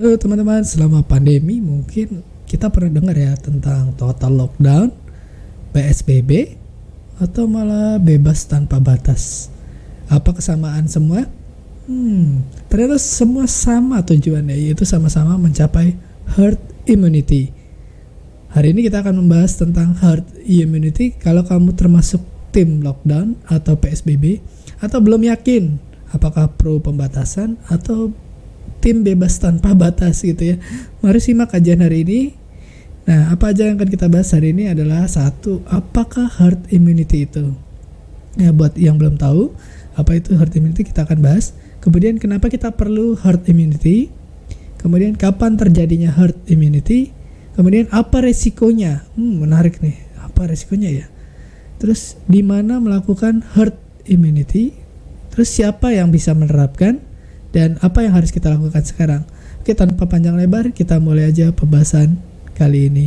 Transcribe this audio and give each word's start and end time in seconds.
Halo 0.00 0.16
teman-teman, 0.16 0.64
selama 0.64 1.04
pandemi 1.04 1.60
mungkin 1.60 2.24
kita 2.48 2.72
pernah 2.72 2.88
dengar 2.88 3.12
ya 3.12 3.36
tentang 3.36 3.92
total 4.00 4.32
lockdown, 4.32 4.88
PSBB, 5.76 6.56
atau 7.20 7.44
malah 7.44 8.00
bebas 8.00 8.48
tanpa 8.48 8.80
batas. 8.80 9.52
Apa 10.08 10.32
kesamaan 10.32 10.88
semua? 10.88 11.28
Hmm, 11.84 12.48
ternyata 12.72 12.96
semua 12.96 13.44
sama 13.44 14.00
tujuannya, 14.00 14.72
yaitu 14.72 14.88
sama-sama 14.88 15.36
mencapai 15.36 15.92
herd 16.32 16.56
immunity. 16.88 17.52
Hari 18.56 18.72
ini 18.72 18.88
kita 18.88 19.04
akan 19.04 19.20
membahas 19.20 19.60
tentang 19.60 20.00
herd 20.00 20.24
immunity 20.48 21.12
kalau 21.12 21.44
kamu 21.44 21.76
termasuk 21.76 22.24
tim 22.56 22.80
lockdown 22.80 23.36
atau 23.52 23.76
PSBB 23.76 24.40
atau 24.80 24.96
belum 25.04 25.28
yakin 25.28 25.76
apakah 26.16 26.48
pro 26.56 26.80
pembatasan 26.80 27.60
atau 27.68 28.16
tim 28.80 29.04
bebas 29.04 29.38
tanpa 29.38 29.76
batas 29.76 30.24
gitu 30.24 30.56
ya. 30.56 30.56
Mari 31.04 31.20
simak 31.20 31.52
kajian 31.52 31.84
hari 31.84 32.02
ini. 32.02 32.20
Nah, 33.04 33.32
apa 33.32 33.52
aja 33.52 33.68
yang 33.68 33.80
akan 33.80 33.90
kita 33.90 34.06
bahas 34.12 34.32
hari 34.32 34.52
ini 34.52 34.68
adalah 34.72 35.08
satu, 35.08 35.64
apakah 35.68 36.28
herd 36.28 36.68
immunity 36.72 37.24
itu? 37.24 37.52
Ya, 38.38 38.52
buat 38.54 38.76
yang 38.76 39.00
belum 39.00 39.18
tahu 39.18 39.52
apa 39.98 40.16
itu 40.16 40.36
herd 40.38 40.52
immunity 40.54 40.86
kita 40.86 41.04
akan 41.04 41.20
bahas. 41.20 41.52
Kemudian 41.80 42.20
kenapa 42.20 42.52
kita 42.52 42.72
perlu 42.72 43.16
herd 43.18 43.48
immunity? 43.48 44.12
Kemudian 44.80 45.16
kapan 45.16 45.60
terjadinya 45.60 46.12
herd 46.12 46.36
immunity? 46.48 47.12
Kemudian 47.56 47.90
apa 47.92 48.24
resikonya? 48.24 49.04
Hmm, 49.16 49.44
menarik 49.44 49.80
nih. 49.84 49.96
Apa 50.24 50.48
resikonya 50.48 51.04
ya? 51.04 51.06
Terus 51.80 52.20
di 52.28 52.44
mana 52.44 52.80
melakukan 52.80 53.44
herd 53.56 53.76
immunity? 54.08 54.76
Terus 55.32 55.48
siapa 55.50 55.92
yang 55.92 56.12
bisa 56.12 56.32
menerapkan? 56.36 57.09
Dan 57.50 57.78
apa 57.82 58.06
yang 58.06 58.14
harus 58.14 58.30
kita 58.30 58.50
lakukan 58.50 58.82
sekarang. 58.82 59.22
Oke, 59.60 59.76
tanpa 59.76 60.06
panjang 60.08 60.38
lebar, 60.38 60.72
kita 60.72 60.96
mulai 61.02 61.28
aja 61.28 61.52
pembahasan 61.52 62.16
kali 62.56 62.88
ini. 62.88 63.06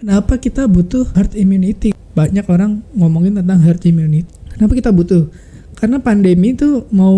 Kenapa 0.00 0.40
kita 0.40 0.64
butuh 0.64 1.12
herd 1.12 1.36
immunity? 1.36 1.92
Banyak 2.16 2.48
orang 2.48 2.80
ngomongin 2.96 3.36
tentang 3.36 3.60
herd 3.60 3.84
immunity. 3.84 4.24
Kenapa 4.48 4.72
kita 4.72 4.90
butuh? 4.96 5.28
Karena 5.76 6.00
pandemi 6.00 6.56
itu 6.56 6.88
mau 6.88 7.12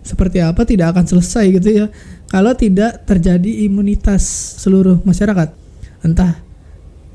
seperti 0.00 0.40
apa 0.40 0.64
tidak 0.64 0.96
akan 0.96 1.04
selesai 1.04 1.44
gitu 1.60 1.68
ya. 1.84 1.86
Kalau 2.32 2.56
tidak 2.56 3.04
terjadi 3.04 3.68
imunitas 3.68 4.24
seluruh 4.60 5.04
masyarakat. 5.04 5.52
Entah 6.00 6.45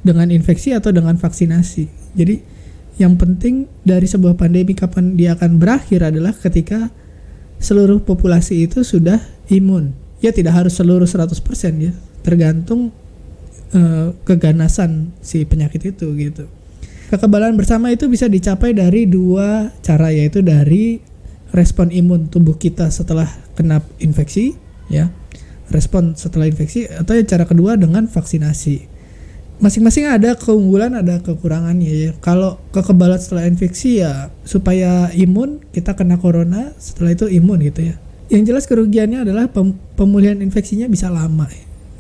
dengan 0.02 0.30
infeksi 0.34 0.74
atau 0.74 0.90
dengan 0.90 1.18
vaksinasi. 1.18 2.14
Jadi 2.18 2.36
yang 3.00 3.18
penting 3.18 3.66
dari 3.82 4.06
sebuah 4.06 4.38
pandemi 4.38 4.78
kapan 4.78 5.18
dia 5.18 5.34
akan 5.34 5.58
berakhir 5.58 6.06
adalah 6.06 6.36
ketika 6.36 6.92
seluruh 7.62 8.02
populasi 8.04 8.66
itu 8.66 8.82
sudah 8.82 9.22
imun. 9.50 9.94
Ya 10.22 10.30
tidak 10.30 10.54
harus 10.54 10.78
seluruh 10.78 11.10
100% 11.10 11.34
ya, 11.82 11.94
tergantung 12.22 12.94
uh, 13.74 14.14
keganasan 14.22 15.14
si 15.22 15.46
penyakit 15.50 15.98
itu 15.98 16.06
gitu. 16.14 16.46
Kekebalan 17.10 17.58
bersama 17.58 17.90
itu 17.90 18.06
bisa 18.06 18.30
dicapai 18.30 18.72
dari 18.72 19.10
dua 19.10 19.74
cara 19.82 20.14
yaitu 20.14 20.46
dari 20.46 21.02
respon 21.52 21.92
imun 21.92 22.32
tubuh 22.32 22.56
kita 22.56 22.94
setelah 22.94 23.28
kena 23.58 23.82
infeksi 23.98 24.54
ya. 24.88 25.10
Respon 25.72 26.20
setelah 26.20 26.52
infeksi 26.52 26.86
atau 26.86 27.16
cara 27.24 27.48
kedua 27.48 27.80
dengan 27.80 28.04
vaksinasi 28.04 28.91
masing-masing 29.62 30.10
ada 30.10 30.34
keunggulan 30.36 30.98
ada 30.98 31.22
kekurangannya 31.22 31.92
ya. 31.94 32.12
Kalau 32.20 32.58
kekebalan 32.74 33.22
setelah 33.22 33.46
infeksi 33.46 34.02
ya 34.02 34.34
supaya 34.42 35.14
imun 35.14 35.62
kita 35.70 35.94
kena 35.94 36.18
corona 36.18 36.74
setelah 36.82 37.14
itu 37.14 37.30
imun 37.30 37.62
gitu 37.62 37.94
ya. 37.94 37.96
Yang 38.34 38.44
jelas 38.50 38.66
kerugiannya 38.66 39.24
adalah 39.24 39.48
pemulihan 39.96 40.42
infeksinya 40.42 40.90
bisa 40.90 41.14
lama 41.14 41.46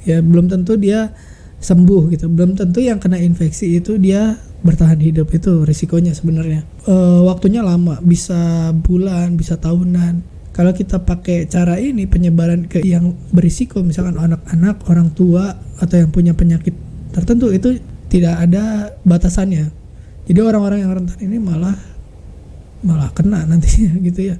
ya 0.07 0.19
belum 0.19 0.49
tentu 0.49 0.75
dia 0.75 1.13
sembuh 1.61 2.09
gitu. 2.09 2.25
Belum 2.27 2.57
tentu 2.57 2.81
yang 2.81 2.97
kena 2.97 3.21
infeksi 3.21 3.77
itu 3.77 4.01
dia 4.01 4.35
bertahan 4.65 4.97
hidup 4.97 5.29
itu 5.29 5.61
risikonya 5.61 6.17
sebenarnya. 6.17 6.65
E, 6.89 6.93
waktunya 7.21 7.61
lama 7.61 8.01
bisa 8.01 8.73
bulan 8.73 9.37
bisa 9.37 9.61
tahunan. 9.61 10.25
Kalau 10.51 10.75
kita 10.75 11.07
pakai 11.07 11.47
cara 11.47 11.79
ini 11.79 12.09
penyebaran 12.09 12.67
ke 12.67 12.83
yang 12.83 13.15
berisiko 13.31 13.79
misalkan 13.85 14.19
anak-anak 14.19 14.83
orang 14.91 15.13
tua 15.15 15.55
atau 15.79 15.95
yang 15.95 16.11
punya 16.11 16.35
penyakit 16.35 16.90
tertentu 17.11 17.51
itu 17.51 17.79
tidak 18.11 18.35
ada 18.43 18.95
batasannya. 19.07 19.71
Jadi 20.27 20.39
orang-orang 20.39 20.83
yang 20.83 20.91
rentan 20.91 21.19
ini 21.23 21.37
malah 21.39 21.75
malah 22.81 23.09
kena 23.13 23.45
nantinya 23.45 23.95
gitu 24.07 24.33
ya. 24.33 24.35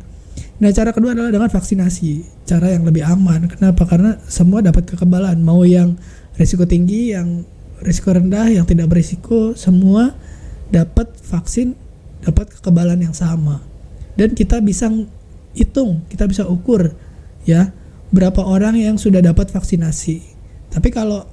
Nah 0.61 0.69
cara 0.73 0.93
kedua 0.93 1.17
adalah 1.17 1.33
dengan 1.33 1.49
vaksinasi 1.49 2.43
cara 2.45 2.71
yang 2.73 2.83
lebih 2.85 3.01
aman. 3.05 3.49
Kenapa? 3.49 3.87
Karena 3.87 4.17
semua 4.27 4.61
dapat 4.61 4.85
kekebalan. 4.87 5.39
Mau 5.41 5.65
yang 5.65 5.97
risiko 6.37 6.67
tinggi 6.67 7.15
yang 7.15 7.43
risiko 7.81 8.13
rendah 8.13 8.45
yang 8.47 8.65
tidak 8.69 8.93
berisiko 8.93 9.57
semua 9.57 10.13
dapat 10.69 11.09
vaksin 11.17 11.73
dapat 12.21 12.53
kekebalan 12.59 13.01
yang 13.01 13.15
sama. 13.15 13.63
Dan 14.13 14.37
kita 14.37 14.61
bisa 14.61 14.91
hitung 15.51 16.05
kita 16.07 16.29
bisa 16.29 16.47
ukur 16.47 16.95
ya 17.43 17.75
berapa 18.11 18.43
orang 18.43 18.77
yang 18.77 18.95
sudah 18.99 19.23
dapat 19.23 19.49
vaksinasi. 19.49 20.21
Tapi 20.71 20.91
kalau 20.93 21.25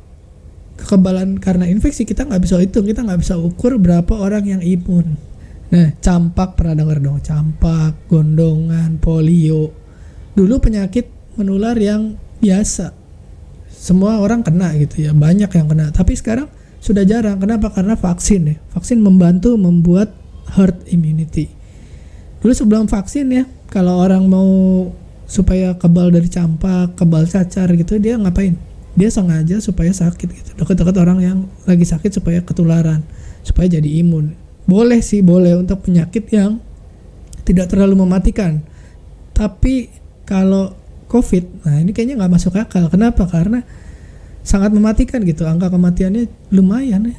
kekebalan 0.79 1.43
karena 1.43 1.67
infeksi 1.67 2.07
kita 2.07 2.25
nggak 2.25 2.43
bisa 2.47 2.63
hitung 2.63 2.87
kita 2.87 3.03
nggak 3.03 3.21
bisa 3.21 3.35
ukur 3.35 3.77
berapa 3.77 4.15
orang 4.15 4.47
yang 4.47 4.63
imun. 4.63 5.19
Nah 5.69 5.93
campak 6.01 6.57
pernah 6.57 6.79
dengar 6.79 7.03
dong 7.03 7.19
campak 7.21 8.07
gondongan 8.07 8.97
polio. 9.03 9.75
Dulu 10.39 10.55
penyakit 10.63 11.11
menular 11.35 11.75
yang 11.75 12.15
biasa. 12.39 12.95
Semua 13.69 14.23
orang 14.23 14.47
kena 14.47 14.73
gitu 14.79 15.03
ya 15.03 15.11
banyak 15.11 15.51
yang 15.51 15.67
kena. 15.67 15.91
Tapi 15.91 16.15
sekarang 16.15 16.47
sudah 16.79 17.03
jarang. 17.03 17.43
Kenapa? 17.43 17.75
Karena 17.75 17.99
vaksin 17.99 18.43
ya. 18.47 18.57
Vaksin 18.73 19.03
membantu 19.03 19.59
membuat 19.59 20.15
herd 20.55 20.87
immunity. 20.89 21.51
Dulu 22.39 22.55
sebelum 22.55 22.87
vaksin 22.87 23.27
ya 23.35 23.45
kalau 23.69 23.99
orang 23.99 24.25
mau 24.31 24.49
supaya 25.29 25.77
kebal 25.77 26.09
dari 26.09 26.31
campak 26.33 26.97
kebal 26.97 27.29
cacar 27.29 27.69
gitu 27.77 28.01
dia 28.01 28.17
ngapain 28.17 28.57
dia 28.99 29.15
sengaja 29.15 29.63
supaya 29.63 29.95
sakit 29.95 30.29
gitu. 30.29 30.51
Dekat-dekat 30.59 30.97
orang 30.99 31.19
yang 31.23 31.39
lagi 31.71 31.87
sakit 31.87 32.11
supaya 32.11 32.43
ketularan 32.43 33.07
supaya 33.47 33.71
jadi 33.71 33.87
imun. 34.03 34.35
Boleh 34.67 34.99
sih 35.01 35.23
boleh 35.23 35.55
untuk 35.55 35.87
penyakit 35.87 36.27
yang 36.35 36.59
tidak 37.47 37.71
terlalu 37.71 38.03
mematikan. 38.03 38.61
Tapi 39.33 39.89
kalau 40.27 40.75
covid 41.09 41.65
nah 41.65 41.81
ini 41.81 41.95
kayaknya 41.95 42.19
nggak 42.21 42.33
masuk 42.35 42.59
akal. 42.59 42.91
Kenapa? 42.91 43.25
Karena 43.31 43.63
sangat 44.43 44.75
mematikan 44.75 45.23
gitu. 45.23 45.47
Angka 45.47 45.71
kematiannya 45.71 46.27
lumayan 46.51 47.15
ya. 47.15 47.19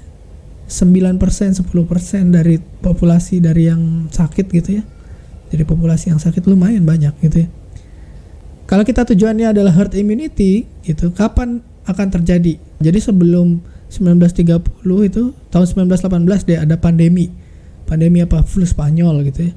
9% 0.69 1.17
10% 1.17 1.65
dari 2.29 2.61
populasi 2.61 3.41
dari 3.41 3.71
yang 3.71 4.11
sakit 4.11 4.45
gitu 4.53 4.69
ya. 4.77 4.83
Dari 5.49 5.65
populasi 5.65 6.13
yang 6.13 6.21
sakit 6.21 6.45
lumayan 6.45 6.85
banyak 6.85 7.17
gitu 7.25 7.47
ya. 7.47 7.49
Kalau 8.69 8.85
kita 8.85 9.01
tujuannya 9.01 9.49
adalah 9.49 9.73
herd 9.73 9.97
immunity 9.97 10.69
gitu 10.85 11.09
kapan 11.09 11.65
akan 11.89 12.07
terjadi. 12.13 12.61
Jadi 12.77 12.99
sebelum 13.01 13.65
1930 13.89 15.09
itu 15.09 15.33
tahun 15.49 15.65
1918 15.89 16.45
deh 16.45 16.59
ada 16.61 16.77
pandemi. 16.77 17.33
Pandemi 17.89 18.21
apa? 18.21 18.45
Flu 18.45 18.61
Spanyol 18.63 19.25
gitu 19.33 19.49
ya. 19.49 19.53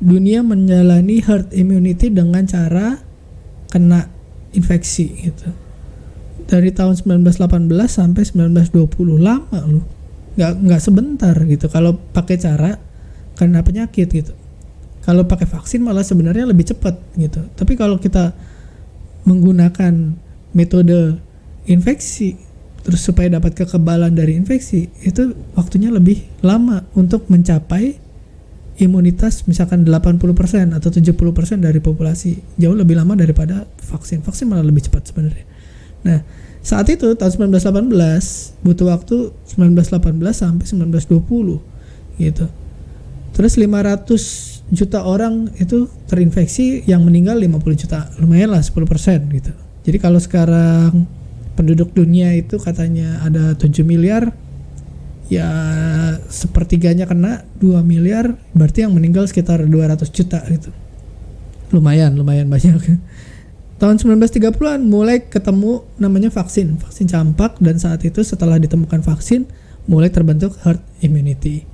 Dunia 0.00 0.40
menjalani 0.40 1.20
herd 1.20 1.52
immunity 1.52 2.08
dengan 2.08 2.48
cara 2.48 2.96
kena 3.68 4.08
infeksi 4.56 5.28
gitu. 5.28 5.52
Dari 6.48 6.72
tahun 6.72 6.96
1918 6.96 7.68
sampai 7.86 8.22
1920 8.24 9.20
lama 9.20 9.60
loh. 9.68 9.84
Nggak 10.40 10.52
nggak 10.64 10.80
sebentar 10.80 11.36
gitu 11.44 11.68
kalau 11.68 12.00
pakai 12.16 12.40
cara 12.40 12.80
kena 13.36 13.60
penyakit 13.60 14.08
gitu. 14.08 14.32
Kalau 15.04 15.28
pakai 15.28 15.44
vaksin 15.44 15.84
malah 15.84 16.04
sebenarnya 16.04 16.48
lebih 16.48 16.72
cepat 16.72 16.96
gitu. 17.20 17.44
Tapi 17.56 17.76
kalau 17.76 18.00
kita 18.00 18.32
menggunakan 19.28 20.16
metode 20.56 21.20
infeksi. 21.70 22.34
Terus 22.80 23.00
supaya 23.04 23.28
dapat 23.30 23.54
kekebalan 23.54 24.16
dari 24.16 24.34
infeksi 24.34 24.88
itu 25.04 25.36
waktunya 25.54 25.92
lebih 25.92 26.24
lama 26.40 26.82
untuk 26.96 27.28
mencapai 27.28 28.00
imunitas 28.80 29.44
misalkan 29.44 29.84
80% 29.84 30.72
atau 30.72 30.88
70% 30.88 31.60
dari 31.60 31.78
populasi. 31.78 32.40
Jauh 32.56 32.72
lebih 32.72 32.96
lama 32.96 33.12
daripada 33.14 33.68
vaksin. 33.84 34.24
Vaksin 34.24 34.48
malah 34.48 34.64
lebih 34.64 34.88
cepat 34.88 35.12
sebenarnya. 35.12 35.44
Nah 36.08 36.18
saat 36.60 36.88
itu 36.92 37.16
tahun 37.16 37.52
1918 37.52 38.64
butuh 38.64 38.86
waktu 38.88 39.16
1918 39.56 40.16
sampai 40.32 40.64
1920 40.64 42.20
gitu. 42.20 42.46
Terus 43.36 43.52
500 43.56 44.72
juta 44.72 45.04
orang 45.04 45.52
itu 45.60 45.88
terinfeksi 46.08 46.84
yang 46.88 47.04
meninggal 47.04 47.36
50 47.36 47.76
juta. 47.76 48.08
Lumayan 48.20 48.56
lah 48.56 48.64
10% 48.64 48.76
gitu. 49.36 49.52
Jadi 49.84 49.98
kalau 50.00 50.20
sekarang 50.20 51.19
penduduk 51.60 51.92
dunia 51.92 52.32
itu 52.32 52.56
katanya 52.56 53.20
ada 53.20 53.52
7 53.52 53.84
miliar 53.84 54.32
ya 55.28 55.44
sepertiganya 56.32 57.04
kena 57.04 57.44
2 57.60 57.84
miliar 57.84 58.32
berarti 58.56 58.88
yang 58.88 58.96
meninggal 58.96 59.28
sekitar 59.28 59.68
200 59.68 60.00
juta 60.08 60.40
gitu 60.48 60.72
lumayan 61.76 62.16
lumayan 62.16 62.48
banyak 62.48 62.80
tahun 63.80 63.96
1930-an 64.00 64.80
mulai 64.88 65.28
ketemu 65.28 65.84
namanya 66.00 66.32
vaksin 66.32 66.80
vaksin 66.80 67.12
campak 67.12 67.60
dan 67.60 67.76
saat 67.76 68.00
itu 68.08 68.24
setelah 68.24 68.56
ditemukan 68.56 69.04
vaksin 69.04 69.44
mulai 69.84 70.08
terbentuk 70.08 70.56
herd 70.64 70.80
immunity 71.04 71.68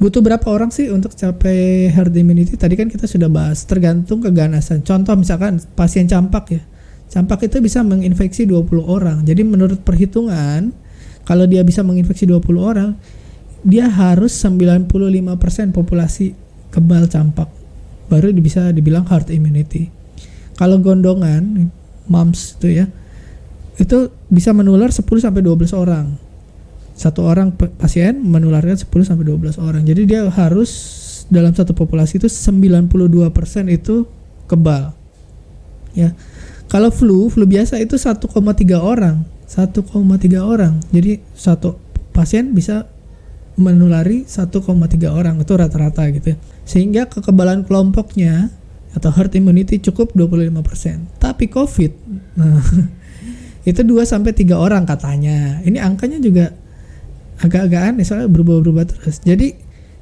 butuh 0.00 0.24
berapa 0.24 0.44
orang 0.48 0.72
sih 0.72 0.92
untuk 0.92 1.16
capai 1.16 1.88
herd 1.88 2.12
immunity? 2.12 2.52
Tadi 2.52 2.76
kan 2.76 2.92
kita 2.92 3.08
sudah 3.08 3.32
bahas, 3.32 3.64
tergantung 3.64 4.20
keganasan. 4.20 4.84
Contoh 4.84 5.16
misalkan 5.16 5.56
pasien 5.72 6.04
campak 6.04 6.52
ya. 6.52 6.62
Campak 7.06 7.46
itu 7.46 7.62
bisa 7.62 7.80
menginfeksi 7.86 8.44
20 8.44 8.82
orang. 8.82 9.22
Jadi 9.22 9.46
menurut 9.46 9.80
perhitungan, 9.82 10.74
kalau 11.22 11.46
dia 11.46 11.62
bisa 11.62 11.86
menginfeksi 11.86 12.26
20 12.26 12.42
orang, 12.58 12.98
dia 13.62 13.86
harus 13.86 14.34
95% 14.42 14.90
populasi 15.74 16.34
kebal 16.70 17.06
campak. 17.06 17.48
Baru 18.06 18.30
bisa 18.38 18.70
dibilang 18.70 19.06
herd 19.06 19.30
immunity. 19.30 19.90
Kalau 20.58 20.78
gondongan, 20.82 21.70
mumps 22.06 22.58
itu 22.58 22.82
ya, 22.82 22.86
itu 23.76 24.10
bisa 24.30 24.54
menular 24.54 24.90
10 24.90 25.02
sampai 25.02 25.42
12 25.42 25.74
orang 25.74 26.26
satu 26.96 27.28
orang 27.28 27.52
pasien 27.52 28.16
menularkan 28.24 28.80
10 28.80 28.88
sampai 29.04 29.24
12 29.28 29.60
orang. 29.60 29.84
Jadi 29.84 30.08
dia 30.08 30.24
harus 30.24 30.72
dalam 31.28 31.52
satu 31.52 31.76
populasi 31.76 32.16
itu 32.16 32.28
92% 32.32 32.96
itu 33.68 34.08
kebal. 34.48 34.96
Ya. 35.92 36.16
Kalau 36.66 36.90
flu, 36.90 37.30
flu 37.30 37.46
biasa 37.46 37.78
itu 37.78 37.94
1,3 37.94 38.26
orang, 38.82 39.22
1,3 39.46 39.86
orang. 40.42 40.82
Jadi 40.90 41.22
satu 41.32 41.78
pasien 42.10 42.50
bisa 42.50 42.90
menulari 43.56 44.26
1,3 44.26 44.52
orang 45.08 45.40
itu 45.40 45.52
rata-rata 45.54 46.04
gitu. 46.10 46.34
Sehingga 46.66 47.06
kekebalan 47.08 47.64
kelompoknya 47.64 48.50
atau 48.96 49.12
herd 49.12 49.36
immunity 49.38 49.78
cukup 49.78 50.12
25%. 50.16 51.20
Tapi 51.20 51.44
COVID 51.52 51.92
nah 52.36 52.60
itu 53.70 53.80
2 53.84 54.02
sampai 54.02 54.32
3 54.34 54.56
orang 54.56 54.82
katanya. 54.84 55.60
Ini 55.62 55.78
angkanya 55.78 56.18
juga 56.18 56.50
agak-agak 57.40 57.94
aneh 57.94 58.04
soalnya 58.04 58.32
berubah-ubah 58.32 58.84
terus. 58.88 59.20
Jadi 59.22 59.54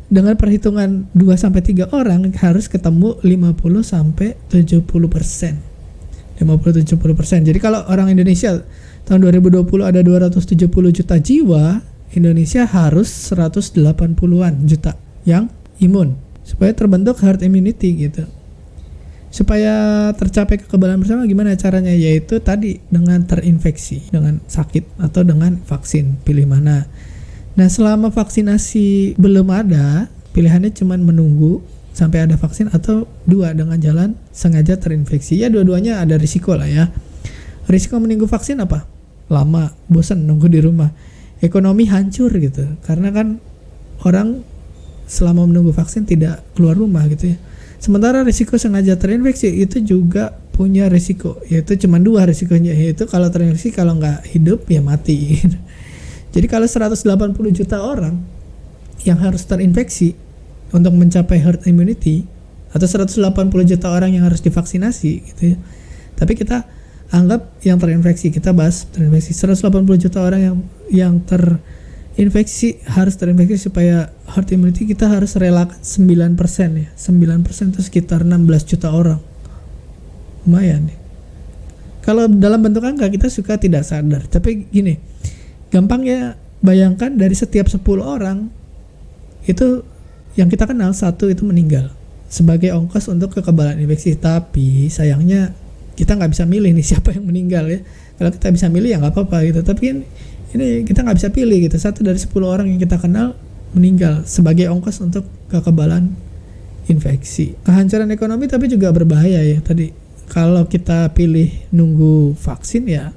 dengan 0.09 0.39
perhitungan 0.39 1.11
2 1.13 1.35
sampai 1.35 1.61
3 1.61 1.91
orang 1.93 2.31
harus 2.39 2.71
ketemu 2.71 3.19
50 3.21 3.59
sampai 3.83 4.39
70 4.49 4.85
persen. 5.11 5.74
50-70 6.39 7.19
persen. 7.19 7.41
Jadi 7.47 7.59
kalau 7.63 7.83
orang 7.87 8.11
Indonesia 8.11 8.63
tahun 9.07 9.21
2020 9.31 9.65
ada 9.85 10.01
270 10.03 10.71
juta 10.91 11.17
jiwa, 11.21 11.83
Indonesia 12.15 12.63
harus 12.67 13.11
180-an 13.31 14.55
juta 14.67 14.95
yang 15.27 15.51
imun 15.83 16.15
supaya 16.45 16.71
terbentuk 16.77 17.19
herd 17.25 17.43
immunity 17.43 18.07
gitu. 18.07 18.25
Supaya 19.35 20.15
tercapai 20.15 20.63
kekebalan 20.63 21.03
bersama 21.03 21.27
gimana 21.27 21.59
caranya? 21.59 21.91
Yaitu 21.91 22.39
tadi 22.39 22.79
dengan 22.87 23.19
terinfeksi, 23.27 24.15
dengan 24.15 24.39
sakit 24.47 25.03
atau 25.03 25.27
dengan 25.27 25.59
vaksin. 25.59 26.23
Pilih 26.23 26.47
mana? 26.47 26.87
Nah, 27.59 27.67
selama 27.67 28.15
vaksinasi 28.15 29.19
belum 29.19 29.51
ada, 29.51 30.07
pilihannya 30.31 30.71
cuma 30.71 30.95
menunggu 30.95 31.67
sampai 31.95 32.27
ada 32.27 32.35
vaksin 32.35 32.69
atau 32.75 33.07
dua 33.25 33.55
dengan 33.55 33.79
jalan 33.79 34.19
sengaja 34.35 34.77
terinfeksi. 34.77 35.39
Ya, 35.39 35.49
dua-duanya 35.49 36.03
ada 36.03 36.19
risiko 36.19 36.59
lah 36.59 36.67
ya. 36.67 36.91
Risiko 37.71 37.97
menunggu 38.03 38.27
vaksin 38.27 38.59
apa? 38.61 38.85
Lama, 39.31 39.73
bosan 39.89 40.27
nunggu 40.27 40.51
di 40.51 40.61
rumah. 40.61 40.91
Ekonomi 41.41 41.87
hancur 41.87 42.35
gitu. 42.35 42.67
Karena 42.83 43.15
kan 43.15 43.39
orang 44.03 44.43
selama 45.07 45.47
menunggu 45.47 45.71
vaksin 45.71 46.05
tidak 46.05 46.43
keluar 46.59 46.75
rumah 46.75 47.07
gitu 47.07 47.33
ya. 47.33 47.39
Sementara 47.79 48.25
risiko 48.25 48.57
sengaja 48.57 48.97
terinfeksi 48.97 49.61
itu 49.61 49.79
juga 49.85 50.33
punya 50.57 50.89
risiko, 50.89 51.43
yaitu 51.53 51.77
cuma 51.85 52.01
dua 52.01 52.25
risikonya, 52.25 52.73
yaitu 52.73 53.05
kalau 53.05 53.29
terinfeksi 53.29 53.77
kalau 53.77 54.01
nggak 54.01 54.25
hidup 54.33 54.65
ya 54.73 54.81
mati. 54.81 55.37
Jadi 56.35 56.47
kalau 56.49 56.65
180 56.65 57.37
juta 57.53 57.85
orang 57.85 58.19
yang 59.05 59.21
harus 59.21 59.45
terinfeksi 59.45 60.17
untuk 60.75 60.91
mencapai 60.91 61.39
herd 61.39 61.63
immunity 61.71 62.27
atau 62.75 62.91
180 62.91 63.15
juta 63.71 63.87
orang 63.95 64.11
yang 64.19 64.27
harus 64.27 64.43
divaksinasi 64.43 65.13
gitu 65.31 65.55
ya. 65.55 65.57
Tapi 66.19 66.35
kita 66.35 66.67
anggap 67.15 67.63
yang 67.63 67.79
terinfeksi, 67.79 68.35
kita 68.35 68.51
bahas 68.51 68.91
terinfeksi 68.91 69.31
180 69.31 70.03
juta 70.03 70.19
orang 70.19 70.41
yang 70.43 70.57
yang 70.91 71.15
terinfeksi 71.23 72.83
harus 72.91 73.15
terinfeksi 73.15 73.71
supaya 73.71 74.11
herd 74.27 74.51
immunity 74.51 74.91
kita 74.91 75.07
harus 75.07 75.39
relakan 75.39 75.79
9% 75.79 76.35
ya. 76.83 76.91
9% 76.99 77.71
itu 77.71 77.81
sekitar 77.87 78.27
16 78.27 78.71
juta 78.75 78.91
orang. 78.91 79.23
Lumayan 80.43 80.91
nih. 80.91 80.99
Kalau 82.03 82.29
dalam 82.29 82.61
bentuk 82.61 82.85
angka 82.85 83.09
kita 83.09 83.33
suka 83.33 83.57
tidak 83.57 83.87
sadar, 83.87 84.29
tapi 84.29 84.69
gini, 84.69 85.01
gampang 85.73 86.05
ya 86.05 86.37
bayangkan 86.61 87.15
dari 87.17 87.33
setiap 87.33 87.71
10 87.71 87.81
orang 88.05 88.53
itu 89.49 89.94
yang 90.35 90.51
kita 90.51 90.67
kenal 90.67 90.91
satu 90.91 91.31
itu 91.31 91.47
meninggal 91.47 91.95
sebagai 92.27 92.75
ongkos 92.75 93.07
untuk 93.11 93.31
kekebalan 93.39 93.79
infeksi. 93.79 94.19
Tapi 94.19 94.91
sayangnya 94.91 95.55
kita 95.95 96.19
nggak 96.19 96.35
bisa 96.35 96.45
milih 96.45 96.75
nih 96.75 96.87
siapa 96.95 97.15
yang 97.15 97.27
meninggal 97.27 97.71
ya. 97.71 97.81
Kalau 98.19 98.31
kita 98.31 98.51
bisa 98.51 98.67
milih 98.71 98.95
ya 98.95 98.99
nggak 98.99 99.15
apa-apa 99.15 99.47
gitu. 99.47 99.61
Tapi 99.63 99.83
ini, 99.91 100.05
ini 100.55 100.67
kita 100.83 101.07
nggak 101.07 101.17
bisa 101.19 101.29
pilih 101.31 101.59
gitu. 101.63 101.77
Satu 101.79 102.03
dari 102.03 102.19
10 102.19 102.31
orang 102.43 102.67
yang 102.67 102.83
kita 102.83 102.99
kenal 102.99 103.39
meninggal 103.75 104.23
sebagai 104.27 104.71
ongkos 104.71 105.03
untuk 105.03 105.27
kekebalan 105.51 106.15
infeksi. 106.87 107.55
Kehancuran 107.63 108.11
ekonomi 108.11 108.51
tapi 108.51 108.67
juga 108.67 108.91
berbahaya 108.91 109.43
ya. 109.43 109.59
Tadi 109.63 109.91
kalau 110.31 110.67
kita 110.67 111.15
pilih 111.15 111.51
nunggu 111.71 112.35
vaksin 112.39 112.91
ya 112.91 113.15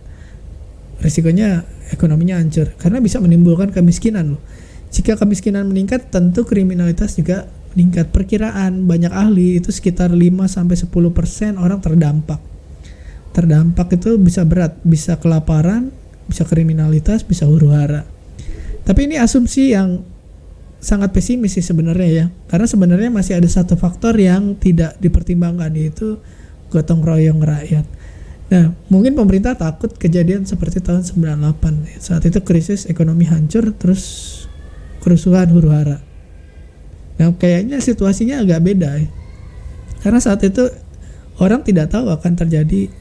risikonya 1.02 1.66
ekonominya 1.94 2.38
hancur. 2.42 2.74
Karena 2.78 3.02
bisa 3.02 3.22
menimbulkan 3.22 3.70
kemiskinan 3.74 4.38
loh. 4.38 4.42
Jika 4.88 5.20
kemiskinan 5.20 5.68
meningkat 5.68 6.10
tentu 6.10 6.48
kriminalitas 6.48 7.20
juga 7.20 7.46
meningkat. 7.76 8.10
Perkiraan 8.10 8.90
banyak 8.90 9.14
ahli 9.14 9.62
itu 9.62 9.70
sekitar 9.70 10.10
5 10.10 10.18
sampai 10.50 10.76
10% 10.80 11.62
orang 11.62 11.78
terdampak. 11.78 12.42
Terdampak 13.36 13.94
itu 13.94 14.18
bisa 14.18 14.42
berat, 14.48 14.82
bisa 14.82 15.22
kelaparan, 15.22 15.94
bisa 16.26 16.42
kriminalitas, 16.48 17.22
bisa 17.22 17.46
huru-hara. 17.46 18.08
Tapi 18.82 19.06
ini 19.06 19.22
asumsi 19.22 19.78
yang 19.78 20.02
sangat 20.82 21.14
pesimis 21.14 21.54
sih 21.60 21.66
sebenarnya 21.66 22.10
ya. 22.10 22.26
Karena 22.50 22.66
sebenarnya 22.66 23.14
masih 23.14 23.38
ada 23.38 23.46
satu 23.46 23.78
faktor 23.78 24.18
yang 24.18 24.58
tidak 24.58 24.98
dipertimbangkan 24.98 25.70
yaitu 25.78 26.18
gotong 26.74 27.06
royong 27.06 27.40
rakyat 27.46 27.86
Nah, 28.48 28.72
mungkin 28.88 29.12
pemerintah 29.12 29.60
takut 29.60 29.92
kejadian 30.00 30.48
seperti 30.48 30.80
tahun 30.80 31.04
98. 31.04 32.00
Saat 32.00 32.24
itu 32.32 32.40
krisis 32.48 32.88
ekonomi 32.88 33.28
hancur, 33.28 33.76
terus 33.76 34.47
kerusuhan 35.08 35.48
huru 35.56 35.72
hara. 35.72 36.04
Nah, 37.16 37.32
kayaknya 37.40 37.80
situasinya 37.80 38.44
agak 38.44 38.60
beda 38.60 39.00
ya. 39.00 39.08
Karena 40.04 40.20
saat 40.20 40.44
itu 40.44 40.68
orang 41.40 41.64
tidak 41.64 41.96
tahu 41.96 42.12
akan 42.12 42.36
terjadi 42.36 42.92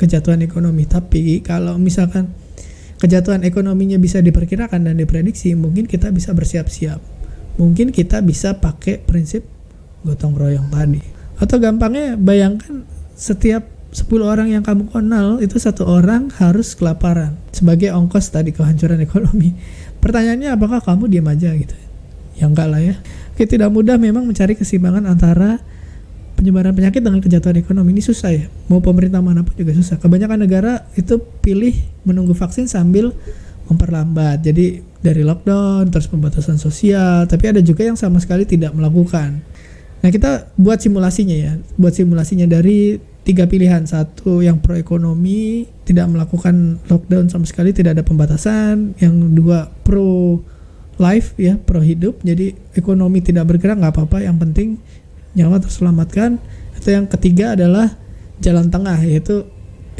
kejatuhan 0.00 0.40
ekonomi. 0.40 0.88
Tapi 0.88 1.44
kalau 1.44 1.76
misalkan 1.76 2.32
kejatuhan 2.96 3.44
ekonominya 3.44 4.00
bisa 4.00 4.24
diperkirakan 4.24 4.88
dan 4.88 4.96
diprediksi, 4.96 5.52
mungkin 5.52 5.84
kita 5.84 6.08
bisa 6.08 6.32
bersiap-siap. 6.32 7.20
Mungkin 7.60 7.92
kita 7.92 8.24
bisa 8.24 8.56
pakai 8.56 9.04
prinsip 9.04 9.44
gotong 10.00 10.32
royong 10.32 10.72
tadi. 10.72 11.04
Atau 11.36 11.60
gampangnya 11.60 12.16
bayangkan 12.16 12.88
setiap 13.12 13.68
10 13.92 14.06
orang 14.22 14.48
yang 14.48 14.62
kamu 14.62 14.88
kenal 14.88 15.42
itu 15.42 15.58
satu 15.58 15.82
orang 15.82 16.30
harus 16.38 16.78
kelaparan 16.78 17.34
sebagai 17.50 17.90
ongkos 17.90 18.32
tadi 18.32 18.54
kehancuran 18.54 19.02
ekonomi. 19.02 19.52
Pertanyaannya 20.00 20.48
apakah 20.56 20.80
kamu 20.80 21.12
diam 21.12 21.28
aja 21.28 21.52
gitu? 21.52 21.76
Ya 22.40 22.48
enggak 22.48 22.68
lah 22.72 22.80
ya. 22.80 22.96
Oke, 23.36 23.44
tidak 23.44 23.68
mudah 23.72 24.00
memang 24.00 24.24
mencari 24.24 24.56
keseimbangan 24.56 25.04
antara 25.04 25.60
penyebaran 26.40 26.72
penyakit 26.72 27.04
dengan 27.04 27.20
kejatuhan 27.20 27.60
ekonomi 27.60 27.92
ini 27.92 28.00
susah 28.00 28.32
ya. 28.32 28.48
Mau 28.72 28.80
pemerintah 28.80 29.20
mana 29.20 29.44
pun 29.44 29.52
juga 29.52 29.76
susah. 29.76 30.00
Kebanyakan 30.00 30.40
negara 30.40 30.88
itu 30.96 31.20
pilih 31.44 31.76
menunggu 32.08 32.32
vaksin 32.32 32.64
sambil 32.64 33.12
memperlambat. 33.68 34.40
Jadi 34.40 34.80
dari 35.04 35.20
lockdown 35.20 35.92
terus 35.92 36.08
pembatasan 36.08 36.56
sosial, 36.56 37.28
tapi 37.28 37.52
ada 37.52 37.60
juga 37.60 37.84
yang 37.84 37.96
sama 37.96 38.18
sekali 38.24 38.48
tidak 38.48 38.72
melakukan. 38.72 39.40
Nah, 40.00 40.08
kita 40.08 40.48
buat 40.56 40.80
simulasinya 40.80 41.36
ya. 41.36 41.52
Buat 41.76 42.00
simulasinya 42.00 42.48
dari 42.48 42.96
tiga 43.22 43.46
pilihan. 43.46 43.84
Satu 43.84 44.40
yang 44.40 44.60
pro 44.60 44.76
ekonomi 44.76 45.68
tidak 45.84 46.10
melakukan 46.10 46.80
lockdown 46.88 47.28
sama 47.28 47.44
sekali 47.46 47.70
tidak 47.76 47.98
ada 47.98 48.04
pembatasan. 48.04 48.96
Yang 48.98 49.14
dua 49.36 49.68
pro 49.84 50.40
life 51.00 51.32
ya 51.40 51.56
pro 51.56 51.80
hidup 51.80 52.20
jadi 52.20 52.52
ekonomi 52.76 53.24
tidak 53.24 53.48
bergerak 53.48 53.80
nggak 53.80 53.94
apa-apa. 53.96 54.24
Yang 54.24 54.36
penting 54.48 54.68
nyawa 55.36 55.60
terselamatkan. 55.62 56.40
Atau 56.76 56.90
yang 56.96 57.06
ketiga 57.08 57.52
adalah 57.52 57.92
jalan 58.40 58.72
tengah 58.72 58.96
yaitu 59.04 59.44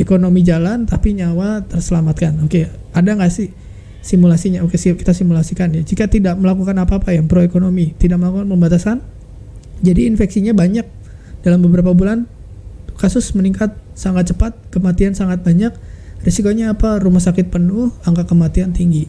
ekonomi 0.01 0.41
jalan 0.41 0.89
tapi 0.89 1.13
nyawa 1.13 1.65
terselamatkan. 1.69 2.41
Oke 2.45 2.73
ada 2.97 3.11
nggak 3.13 3.33
sih 3.33 3.53
simulasinya? 4.01 4.65
Oke 4.65 4.81
siap 4.81 4.97
kita 4.97 5.13
simulasikan 5.13 5.77
ya. 5.77 5.85
Jika 5.85 6.09
tidak 6.09 6.41
melakukan 6.41 6.73
apa-apa 6.81 7.13
yang 7.13 7.29
pro 7.29 7.45
ekonomi 7.45 7.93
tidak 8.01 8.17
melakukan 8.17 8.49
pembatasan 8.49 8.97
jadi 9.85 10.09
infeksinya 10.09 10.57
banyak. 10.57 10.89
Dalam 11.41 11.65
beberapa 11.65 11.97
bulan 11.97 12.29
kasus 13.01 13.33
meningkat 13.33 13.73
sangat 13.97 14.37
cepat 14.37 14.53
kematian 14.69 15.17
sangat 15.17 15.41
banyak. 15.41 15.73
Risikonya 16.21 16.77
apa? 16.77 17.01
Rumah 17.01 17.25
sakit 17.25 17.49
penuh 17.49 17.89
angka 18.05 18.29
kematian 18.29 18.77
tinggi. 18.77 19.09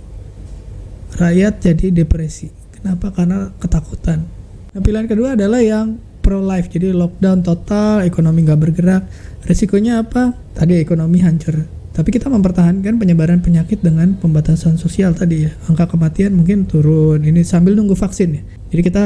Rakyat 1.20 1.60
jadi 1.60 1.92
depresi. 1.92 2.48
Kenapa? 2.72 3.12
Karena 3.12 3.52
ketakutan. 3.60 4.24
Nah 4.72 4.80
pilihan 4.80 5.12
kedua 5.12 5.36
adalah 5.36 5.60
yang 5.60 6.00
pro 6.24 6.40
life 6.40 6.72
jadi 6.72 6.96
lockdown 6.96 7.44
total 7.44 8.08
ekonomi 8.08 8.48
nggak 8.48 8.62
bergerak. 8.64 9.04
Risikonya 9.44 10.08
apa? 10.08 10.32
Tadi 10.56 10.80
ekonomi 10.80 11.20
hancur. 11.20 11.68
Tapi 11.92 12.08
kita 12.16 12.32
mempertahankan 12.32 12.96
penyebaran 12.96 13.44
penyakit 13.44 13.84
dengan 13.84 14.16
pembatasan 14.16 14.80
sosial 14.80 15.12
tadi 15.12 15.44
ya. 15.44 15.52
Angka 15.68 15.92
kematian 15.92 16.32
mungkin 16.32 16.64
turun. 16.64 17.20
Ini 17.28 17.44
sambil 17.44 17.76
nunggu 17.76 18.00
vaksin 18.00 18.40
ya. 18.40 18.42
Jadi 18.72 18.82
kita 18.88 19.04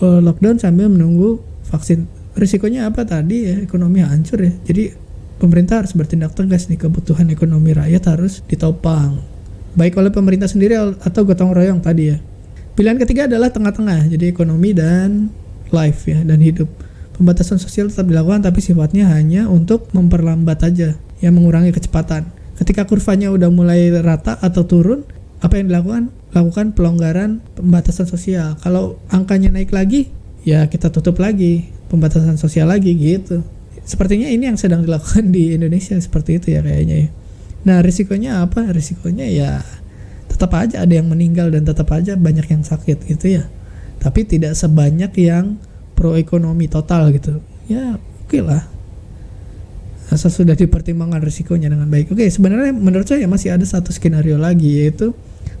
uh, 0.00 0.20
lockdown 0.24 0.56
sambil 0.56 0.88
menunggu 0.88 1.44
vaksin. 1.68 2.08
Risikonya 2.38 2.86
apa 2.86 3.02
tadi 3.02 3.50
ya? 3.50 3.56
Ekonomi 3.58 3.98
hancur 3.98 4.38
ya. 4.46 4.54
Jadi 4.62 4.94
pemerintah 5.42 5.82
harus 5.82 5.90
bertindak 5.90 6.38
tegas 6.38 6.70
nih 6.70 6.78
kebutuhan 6.78 7.26
ekonomi 7.34 7.74
rakyat 7.74 8.14
harus 8.14 8.46
ditopang. 8.46 9.18
Baik 9.74 9.98
oleh 9.98 10.14
pemerintah 10.14 10.46
sendiri 10.46 10.78
atau 10.78 11.26
gotong 11.26 11.50
royong 11.50 11.82
tadi 11.82 12.14
ya. 12.14 12.16
Pilihan 12.78 12.94
ketiga 13.02 13.26
adalah 13.26 13.50
tengah-tengah. 13.50 14.06
Jadi 14.06 14.30
ekonomi 14.30 14.70
dan 14.70 15.34
life 15.74 16.06
ya 16.06 16.22
dan 16.22 16.38
hidup. 16.38 16.70
Pembatasan 17.18 17.58
sosial 17.58 17.90
tetap 17.90 18.06
dilakukan 18.06 18.46
tapi 18.46 18.62
sifatnya 18.62 19.10
hanya 19.10 19.50
untuk 19.50 19.90
memperlambat 19.90 20.62
aja 20.62 20.94
yang 21.18 21.34
mengurangi 21.34 21.74
kecepatan. 21.74 22.30
Ketika 22.54 22.86
kurvanya 22.86 23.34
udah 23.34 23.50
mulai 23.50 23.90
rata 23.98 24.38
atau 24.38 24.62
turun, 24.62 25.02
apa 25.42 25.58
yang 25.58 25.70
dilakukan? 25.70 26.14
Lakukan 26.30 26.78
pelonggaran 26.78 27.42
pembatasan 27.58 28.06
sosial. 28.06 28.54
Kalau 28.62 29.02
angkanya 29.10 29.50
naik 29.50 29.74
lagi, 29.74 30.14
ya 30.46 30.70
kita 30.70 30.94
tutup 30.94 31.18
lagi 31.18 31.77
pembatasan 31.88 32.36
sosial 32.36 32.68
lagi 32.68 32.94
gitu. 32.94 33.44
Sepertinya 33.88 34.28
ini 34.28 34.48
yang 34.48 34.60
sedang 34.60 34.84
dilakukan 34.84 35.32
di 35.32 35.56
Indonesia 35.56 35.96
seperti 35.96 36.40
itu 36.40 36.46
ya 36.54 36.60
kayaknya 36.60 37.08
ya. 37.08 37.10
Nah, 37.64 37.78
risikonya 37.82 38.44
apa? 38.44 38.68
Risikonya 38.70 39.26
ya 39.28 39.60
tetap 40.28 40.54
aja 40.54 40.84
ada 40.84 40.92
yang 40.92 41.08
meninggal 41.08 41.50
dan 41.50 41.64
tetap 41.64 41.88
aja 41.90 42.14
banyak 42.14 42.46
yang 42.46 42.62
sakit 42.62 43.08
gitu 43.08 43.26
ya. 43.40 43.48
Tapi 43.98 44.28
tidak 44.28 44.54
sebanyak 44.54 45.10
yang 45.18 45.58
pro 45.98 46.14
ekonomi 46.14 46.70
total 46.70 47.10
gitu. 47.10 47.42
Ya, 47.66 47.98
oke 47.98 48.30
okay 48.30 48.42
lah 48.44 48.78
asal 50.08 50.32
sudah 50.32 50.56
dipertimbangkan 50.56 51.20
risikonya 51.20 51.68
dengan 51.68 51.88
baik. 51.88 52.16
Oke, 52.16 52.24
sebenarnya 52.32 52.72
menurut 52.72 53.04
saya 53.04 53.28
masih 53.28 53.52
ada 53.52 53.64
satu 53.68 53.92
skenario 53.92 54.40
lagi 54.40 54.80
yaitu 54.80 55.12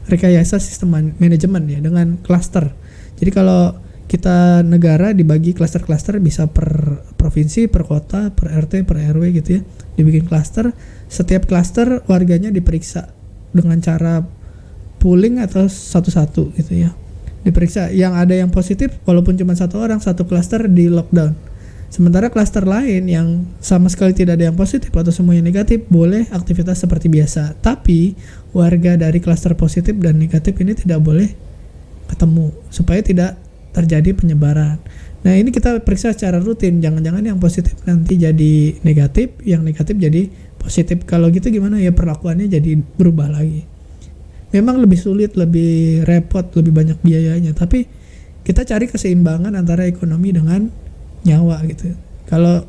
rekayasa 0.08 0.56
sistem 0.56 1.12
manajemen 1.20 1.68
ya 1.68 1.78
dengan 1.84 2.16
klaster. 2.24 2.72
Jadi 3.20 3.30
kalau 3.34 3.76
kita 4.08 4.64
negara 4.64 5.12
dibagi 5.12 5.52
klaster-klaster 5.52 6.16
bisa 6.18 6.48
per 6.48 7.04
provinsi, 7.20 7.68
per 7.68 7.84
kota, 7.84 8.32
per 8.32 8.48
RT, 8.66 8.88
per 8.88 8.96
RW 9.12 9.36
gitu 9.36 9.60
ya. 9.60 9.62
Dibikin 10.00 10.24
klaster, 10.24 10.72
setiap 11.12 11.44
klaster 11.44 12.00
warganya 12.08 12.48
diperiksa 12.48 13.12
dengan 13.52 13.78
cara 13.84 14.24
pooling 14.98 15.44
atau 15.44 15.68
satu-satu 15.68 16.56
gitu 16.56 16.72
ya. 16.72 16.90
Diperiksa 17.44 17.92
yang 17.92 18.16
ada 18.16 18.32
yang 18.32 18.48
positif 18.48 18.96
walaupun 19.04 19.36
cuma 19.36 19.52
satu 19.52 19.78
orang, 19.78 20.00
satu 20.00 20.24
klaster 20.24 20.66
di 20.66 20.88
lockdown 20.88 21.48
Sementara 21.88 22.28
klaster 22.28 22.68
lain 22.68 23.08
yang 23.08 23.48
sama 23.64 23.88
sekali 23.88 24.12
tidak 24.12 24.36
ada 24.36 24.52
yang 24.52 24.58
positif 24.60 24.92
atau 24.92 25.08
semuanya 25.08 25.40
negatif 25.40 25.88
boleh 25.88 26.28
aktivitas 26.28 26.84
seperti 26.84 27.08
biasa. 27.08 27.56
Tapi 27.64 28.12
warga 28.52 29.00
dari 29.00 29.24
klaster 29.24 29.56
positif 29.56 29.96
dan 29.96 30.20
negatif 30.20 30.52
ini 30.60 30.76
tidak 30.76 31.00
boleh 31.00 31.32
ketemu 32.12 32.52
supaya 32.68 33.00
tidak 33.00 33.40
terjadi 33.78 34.10
penyebaran. 34.18 34.82
Nah 35.22 35.34
ini 35.38 35.54
kita 35.54 35.78
periksa 35.86 36.10
secara 36.10 36.42
rutin. 36.42 36.82
Jangan-jangan 36.82 37.22
yang 37.22 37.38
positif 37.38 37.78
nanti 37.86 38.18
jadi 38.18 38.82
negatif, 38.82 39.38
yang 39.46 39.62
negatif 39.62 39.94
jadi 39.94 40.26
positif. 40.58 41.06
Kalau 41.06 41.30
gitu 41.30 41.54
gimana 41.54 41.78
ya 41.78 41.94
perlakuannya 41.94 42.50
jadi 42.50 42.74
berubah 42.98 43.30
lagi. 43.30 43.62
Memang 44.50 44.82
lebih 44.82 44.98
sulit, 44.98 45.38
lebih 45.38 46.02
repot, 46.08 46.42
lebih 46.58 46.72
banyak 46.74 46.98
biayanya. 47.04 47.54
Tapi 47.54 47.86
kita 48.48 48.64
cari 48.64 48.88
keseimbangan 48.88 49.52
antara 49.52 49.84
ekonomi 49.84 50.32
dengan 50.32 50.72
nyawa 51.28 51.60
gitu 51.68 51.92
kalau 52.24 52.64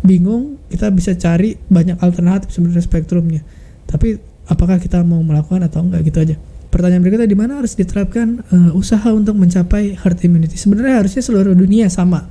bingung 0.00 0.56
kita 0.72 0.88
bisa 0.88 1.12
cari 1.20 1.60
banyak 1.68 2.00
alternatif 2.00 2.48
sebenarnya 2.48 2.80
spektrumnya 2.80 3.42
tapi 3.84 4.16
apakah 4.48 4.80
kita 4.80 5.04
mau 5.04 5.20
melakukan 5.20 5.68
atau 5.68 5.84
enggak 5.84 6.08
gitu 6.08 6.18
aja 6.24 6.36
pertanyaan 6.70 7.02
berikutnya 7.02 7.28
di 7.28 7.38
mana 7.38 7.58
harus 7.58 7.74
diterapkan 7.74 8.46
uh, 8.50 8.70
usaha 8.78 9.10
untuk 9.10 9.36
mencapai 9.36 9.98
herd 9.98 10.18
immunity? 10.22 10.56
Sebenarnya 10.56 11.02
harusnya 11.04 11.22
seluruh 11.22 11.52
dunia 11.52 11.90
sama. 11.90 12.30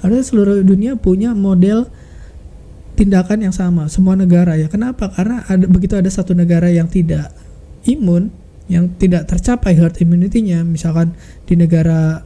Harusnya 0.00 0.24
seluruh 0.24 0.60
dunia 0.64 0.96
punya 0.96 1.32
model 1.32 1.88
tindakan 2.98 3.50
yang 3.50 3.54
sama 3.54 3.86
semua 3.92 4.18
negara 4.18 4.56
ya. 4.56 4.66
Kenapa? 4.66 5.12
Karena 5.12 5.44
ada 5.46 5.64
begitu 5.68 5.94
ada 5.94 6.08
satu 6.08 6.32
negara 6.32 6.70
yang 6.70 6.88
tidak 6.88 7.30
imun 7.84 8.32
yang 8.64 8.96
tidak 8.96 9.28
tercapai 9.28 9.76
herd 9.76 10.00
immunity-nya 10.00 10.64
misalkan 10.64 11.12
di 11.44 11.52
negara 11.52 12.24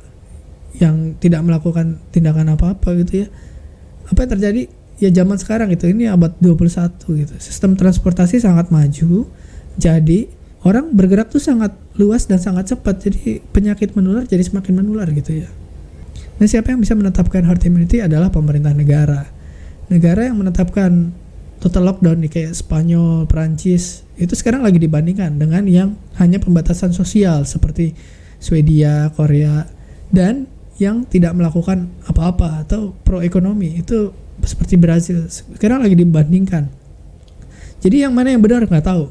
yang 0.78 1.18
tidak 1.18 1.42
melakukan 1.42 1.98
tindakan 2.14 2.54
apa-apa 2.54 2.94
gitu 3.02 3.26
ya 3.26 3.28
apa 4.08 4.24
yang 4.24 4.30
terjadi? 4.38 4.62
Ya 4.98 5.10
zaman 5.14 5.38
sekarang 5.38 5.70
itu 5.70 5.86
ini 5.86 6.10
abad 6.10 6.34
21 6.42 6.98
gitu. 7.22 7.34
Sistem 7.38 7.78
transportasi 7.78 8.42
sangat 8.42 8.74
maju 8.74 9.30
jadi 9.78 10.26
orang 10.66 10.90
bergerak 10.90 11.30
tuh 11.30 11.42
sangat 11.42 11.74
luas 11.94 12.26
dan 12.26 12.42
sangat 12.42 12.74
cepat. 12.74 13.06
Jadi 13.06 13.42
penyakit 13.54 13.94
menular 13.94 14.26
jadi 14.26 14.42
semakin 14.42 14.82
menular 14.82 15.06
gitu 15.14 15.44
ya. 15.44 15.48
Nah 16.38 16.46
siapa 16.46 16.70
yang 16.70 16.82
bisa 16.82 16.94
menetapkan 16.94 17.42
herd 17.46 17.62
immunity 17.66 18.02
adalah 18.02 18.30
pemerintah 18.30 18.74
negara. 18.74 19.26
Negara 19.90 20.26
yang 20.26 20.38
menetapkan 20.38 21.10
total 21.58 21.90
lockdown 21.90 22.22
nih 22.22 22.30
kayak 22.30 22.52
Spanyol, 22.54 23.26
Prancis 23.26 24.06
itu 24.14 24.34
sekarang 24.34 24.62
lagi 24.62 24.78
dibandingkan 24.78 25.38
dengan 25.38 25.66
yang 25.66 25.98
hanya 26.18 26.38
pembatasan 26.38 26.94
sosial 26.94 27.42
seperti 27.42 27.94
Swedia, 28.38 29.10
Korea 29.14 29.66
dan 30.14 30.46
yang 30.78 31.02
tidak 31.10 31.34
melakukan 31.34 31.90
apa-apa 32.06 32.62
atau 32.62 32.94
pro 33.02 33.18
ekonomi 33.18 33.82
itu 33.82 34.14
seperti 34.46 34.78
Brazil 34.78 35.26
sekarang 35.26 35.82
lagi 35.82 35.98
dibandingkan. 35.98 36.70
Jadi 37.82 38.06
yang 38.06 38.14
mana 38.14 38.30
yang 38.30 38.42
benar? 38.42 38.62
Nggak 38.62 38.86
tahu 38.86 39.10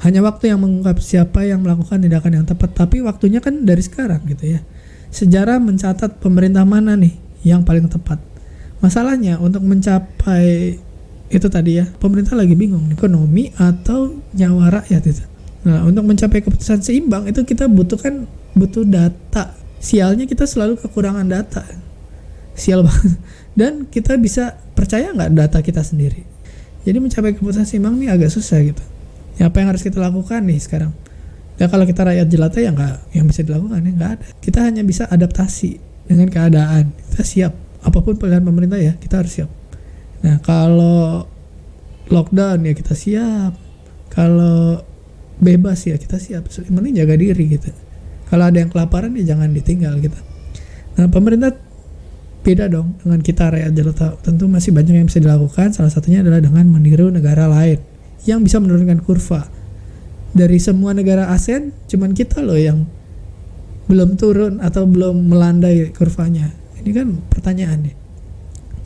hanya 0.00 0.24
waktu 0.24 0.48
yang 0.48 0.64
mengungkap 0.64 0.96
siapa 1.04 1.44
yang 1.44 1.60
melakukan 1.60 2.00
tindakan 2.00 2.40
yang 2.40 2.46
tepat 2.48 2.72
tapi 2.72 3.04
waktunya 3.04 3.44
kan 3.44 3.68
dari 3.68 3.84
sekarang 3.84 4.24
gitu 4.24 4.56
ya. 4.56 4.60
Sejarah 5.12 5.60
mencatat 5.60 6.24
pemerintah 6.24 6.64
mana 6.64 6.96
nih 6.96 7.20
yang 7.44 7.68
paling 7.68 7.84
tepat? 7.92 8.16
Masalahnya 8.80 9.36
untuk 9.36 9.60
mencapai 9.60 10.80
itu 11.30 11.46
tadi 11.52 11.84
ya 11.84 11.86
pemerintah 12.00 12.32
lagi 12.32 12.56
bingung 12.56 12.88
ekonomi 12.88 13.52
atau 13.60 14.24
nyawa 14.32 14.80
rakyat 14.80 15.02
itu. 15.04 15.24
Nah 15.68 15.84
untuk 15.84 16.08
mencapai 16.08 16.40
keputusan 16.40 16.80
seimbang 16.80 17.28
itu 17.28 17.44
kita 17.44 17.68
butuhkan 17.68 18.24
butuh 18.56 18.88
data. 18.88 19.52
Sialnya 19.84 20.24
kita 20.24 20.48
selalu 20.48 20.80
kekurangan 20.80 21.28
data. 21.28 21.60
Sial 22.56 22.80
banget. 22.80 23.20
Dan 23.60 23.84
kita 23.84 24.16
bisa 24.16 24.56
percaya 24.72 25.12
nggak 25.12 25.32
data 25.36 25.58
kita 25.60 25.84
sendiri? 25.84 26.24
Jadi 26.88 26.96
mencapai 26.96 27.36
keputusan 27.36 27.68
seimbang 27.68 28.00
ini 28.00 28.08
agak 28.08 28.32
susah 28.32 28.64
gitu 28.64 28.80
ya 29.38 29.52
apa 29.52 29.62
yang 29.62 29.68
harus 29.70 29.84
kita 29.84 30.00
lakukan 30.00 30.42
nih 30.42 30.58
sekarang? 30.58 30.92
Ya 31.60 31.68
kalau 31.68 31.84
kita 31.84 32.08
rakyat 32.08 32.26
jelata 32.32 32.58
ya 32.64 32.72
nggak 32.72 33.12
yang 33.12 33.28
bisa 33.28 33.44
dilakukan 33.44 33.84
ya 33.84 33.92
nggak 33.92 34.10
ada. 34.16 34.24
Kita 34.40 34.64
hanya 34.64 34.80
bisa 34.80 35.04
adaptasi 35.04 35.76
dengan 36.08 36.32
keadaan. 36.32 36.96
Kita 37.12 37.20
siap. 37.20 37.52
Apa 37.84 38.00
pun 38.00 38.16
pilihan 38.16 38.40
pemerintah 38.40 38.80
ya 38.80 38.96
kita 38.96 39.20
harus 39.20 39.32
siap. 39.36 39.50
Nah 40.24 40.40
kalau 40.40 41.28
lockdown 42.08 42.64
ya 42.64 42.72
kita 42.72 42.96
siap. 42.96 43.52
Kalau 44.08 44.80
bebas 45.36 45.84
ya 45.84 46.00
kita 46.00 46.16
siap. 46.16 46.48
Penting 46.48 46.96
jaga 46.96 47.12
diri 47.20 47.44
gitu. 47.52 47.68
Kalau 48.32 48.48
ada 48.48 48.56
yang 48.56 48.72
kelaparan 48.72 49.12
ya 49.20 49.36
jangan 49.36 49.52
ditinggal 49.52 50.00
gitu. 50.00 50.16
Nah 50.96 51.12
pemerintah 51.12 51.52
beda 52.40 52.72
dong 52.72 52.96
dengan 53.04 53.20
kita 53.20 53.52
rakyat 53.52 53.72
jelata. 53.76 54.16
Tentu 54.24 54.48
masih 54.48 54.72
banyak 54.72 54.96
yang 54.96 55.12
bisa 55.12 55.20
dilakukan. 55.20 55.76
Salah 55.76 55.92
satunya 55.92 56.24
adalah 56.24 56.40
dengan 56.40 56.64
meniru 56.72 57.12
negara 57.12 57.44
lain 57.52 57.89
yang 58.28 58.44
bisa 58.44 58.60
menurunkan 58.60 59.00
kurva 59.04 59.48
dari 60.36 60.58
semua 60.62 60.94
negara 60.94 61.30
ASEAN 61.32 61.74
cuman 61.88 62.14
kita 62.14 62.40
loh 62.44 62.58
yang 62.58 62.86
belum 63.90 64.14
turun 64.14 64.62
atau 64.62 64.86
belum 64.86 65.30
melandai 65.30 65.90
kurvanya 65.90 66.54
ini 66.78 66.90
kan 66.94 67.08
pertanyaannya 67.32 67.94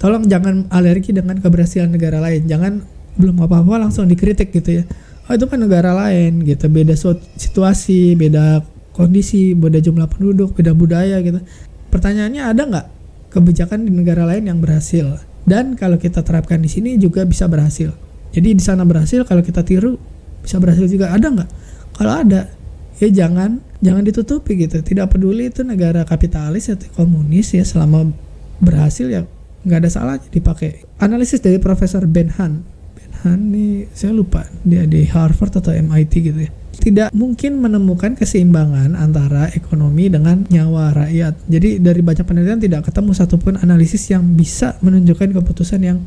tolong 0.00 0.25
jangan 0.26 0.69
alergi 0.73 1.12
dengan 1.12 1.37
keberhasilan 1.38 1.93
negara 1.93 2.21
lain 2.21 2.49
jangan 2.49 2.81
belum 3.21 3.45
apa-apa 3.45 3.88
langsung 3.88 4.09
dikritik 4.09 4.50
gitu 4.53 4.81
ya 4.81 4.85
oh 5.29 5.33
itu 5.37 5.45
kan 5.45 5.61
negara 5.61 5.93
lain 5.93 6.41
gitu 6.43 6.67
beda 6.73 6.97
situasi 7.37 8.17
beda 8.17 8.75
kondisi, 8.95 9.53
beda 9.59 9.83
jumlah 9.83 10.07
penduduk, 10.07 10.55
beda 10.55 10.73
budaya 10.73 11.19
gitu. 11.21 11.43
Pertanyaannya 11.91 12.43
ada 12.47 12.62
nggak 12.62 12.87
kebijakan 13.35 13.85
di 13.85 13.91
negara 13.91 14.23
lain 14.25 14.47
yang 14.47 14.62
berhasil? 14.62 15.19
Dan 15.45 15.76
kalau 15.76 16.00
kita 16.00 16.23
terapkan 16.25 16.62
di 16.62 16.71
sini 16.71 16.97
juga 16.97 17.26
bisa 17.26 17.50
berhasil. 17.50 17.93
Jadi 18.35 18.59
di 18.59 18.62
sana 18.62 18.83
berhasil, 18.83 19.23
kalau 19.23 19.47
kita 19.47 19.62
tiru 19.62 19.95
bisa 20.43 20.59
berhasil 20.59 20.91
juga. 20.91 21.14
Ada 21.14 21.26
nggak? 21.31 21.50
kalau 21.95 22.12
ada 22.12 22.50
ya 22.99 23.09
jangan 23.11 23.62
jangan 23.79 24.03
ditutupi 24.03 24.59
gitu 24.59 24.83
tidak 24.83 25.14
peduli 25.14 25.50
itu 25.50 25.62
negara 25.62 26.03
kapitalis 26.03 26.71
atau 26.71 26.91
komunis 26.95 27.55
ya 27.55 27.62
selama 27.62 28.11
berhasil 28.59 29.07
ya 29.07 29.23
nggak 29.64 29.79
ada 29.87 29.91
salahnya 29.91 30.29
dipakai 30.31 30.85
analisis 31.00 31.41
dari 31.41 31.59
Profesor 31.62 32.05
Ben 32.07 32.31
Han 32.38 32.62
Ben 32.99 33.12
Han 33.25 33.41
nih 33.55 33.91
saya 33.95 34.12
lupa 34.14 34.47
dia 34.67 34.85
di 34.85 35.07
Harvard 35.07 35.55
atau 35.55 35.75
MIT 35.75 36.12
gitu 36.12 36.41
ya 36.45 36.53
tidak 36.75 37.14
mungkin 37.14 37.62
menemukan 37.62 38.19
keseimbangan 38.19 38.99
antara 38.99 39.47
ekonomi 39.55 40.11
dengan 40.11 40.43
nyawa 40.50 40.93
rakyat. 40.93 41.47
Jadi 41.47 41.79
dari 41.79 42.03
banyak 42.03 42.26
penelitian 42.26 42.61
tidak 42.61 42.91
ketemu 42.91 43.14
satupun 43.14 43.57
analisis 43.62 44.11
yang 44.11 44.35
bisa 44.35 44.76
menunjukkan 44.83 45.33
keputusan 45.38 45.81
yang 45.81 46.03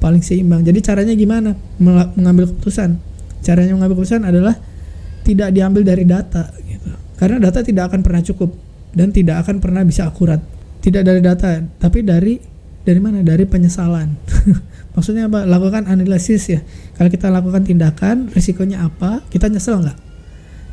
paling 0.00 0.24
seimbang. 0.24 0.64
Jadi 0.64 0.80
caranya 0.80 1.14
gimana 1.14 1.54
mengambil 2.16 2.48
keputusan? 2.50 2.96
Caranya 3.44 3.76
mengambil 3.76 4.00
keputusan 4.00 4.24
adalah 4.24 4.56
tidak 5.22 5.52
diambil 5.52 5.84
dari 5.84 6.04
data 6.08 6.50
gitu. 6.64 6.90
Karena 7.20 7.36
data 7.38 7.60
tidak 7.60 7.92
akan 7.92 8.00
pernah 8.00 8.24
cukup 8.24 8.50
dan 8.96 9.12
tidak 9.12 9.44
akan 9.46 9.60
pernah 9.60 9.84
bisa 9.84 10.08
akurat. 10.08 10.40
Tidak 10.80 11.04
dari 11.04 11.20
data, 11.20 11.60
tapi 11.76 12.00
dari 12.00 12.40
dari 12.80 12.96
mana? 12.96 13.20
Dari 13.20 13.44
penyesalan. 13.44 14.16
Maksudnya 14.96 15.28
apa? 15.28 15.44
Lakukan 15.44 15.84
analisis 15.84 16.48
ya. 16.48 16.64
Kalau 16.96 17.12
kita 17.12 17.28
lakukan 17.28 17.62
tindakan, 17.68 18.32
risikonya 18.32 18.88
apa? 18.88 19.20
Kita 19.28 19.52
nyesel 19.52 19.84
nggak? 19.84 19.98